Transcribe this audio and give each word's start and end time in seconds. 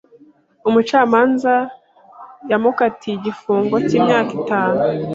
Umucamanza 0.67 1.53
yamukatiye 2.49 3.13
igifungo 3.17 3.75
cy'imyaka 3.87 4.31
itanu. 4.39 4.77